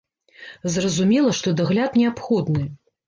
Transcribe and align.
Зразумела, 0.75 1.35
што 1.41 1.53
дагляд 1.63 2.01
неабходны. 2.03 2.65